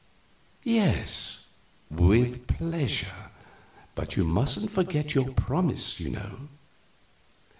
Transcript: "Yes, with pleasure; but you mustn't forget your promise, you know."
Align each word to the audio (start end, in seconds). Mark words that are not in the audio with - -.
"Yes, 0.63 1.49
with 1.91 2.47
pleasure; 2.47 3.29
but 3.93 4.15
you 4.17 4.23
mustn't 4.23 4.71
forget 4.71 5.13
your 5.13 5.31
promise, 5.33 5.99
you 5.99 6.09
know." 6.09 6.47